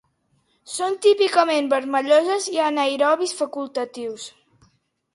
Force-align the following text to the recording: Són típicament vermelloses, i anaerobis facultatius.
Són 0.75 0.97
típicament 1.07 1.69
vermelloses, 1.75 2.49
i 2.57 2.65
anaerobis 2.71 3.39
facultatius. 3.45 4.31